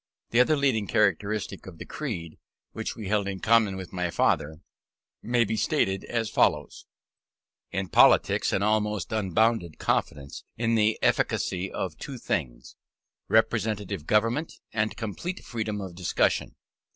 The 0.31 0.39
other 0.39 0.57
leading 0.57 0.87
characteristics 0.87 1.67
of 1.69 1.77
the 1.77 1.85
creed, 1.85 2.39
which 2.71 2.95
we 2.95 3.07
held 3.07 3.27
in 3.27 3.39
common 3.39 3.75
with 3.77 3.93
my 3.93 4.09
father, 4.09 4.61
may 5.21 5.43
be 5.43 5.55
stated 5.55 6.05
as 6.05 6.27
follows: 6.27 6.87
In 7.69 7.87
politics, 7.87 8.51
an 8.51 8.63
almost 8.63 9.11
unbounded 9.11 9.77
confidence 9.77 10.43
in 10.57 10.73
the 10.73 10.97
efficacy 11.03 11.71
of 11.71 11.99
two 11.99 12.17
things: 12.17 12.75
representative 13.27 14.07
government, 14.07 14.53
and 14.73 14.97
complete 14.97 15.43
freedom 15.45 15.79
of 15.79 15.93
discussion. 15.93 16.55